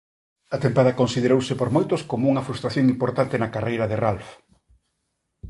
A 0.55 0.57
tempada 0.63 0.97
considerouse 1.01 1.53
por 1.59 1.69
moitos 1.75 2.01
como 2.09 2.23
unha 2.31 2.45
frustración 2.47 2.85
importante 2.95 3.35
na 3.41 3.53
carreira 3.55 3.85
de 3.91 3.95
Ralf. 4.03 4.27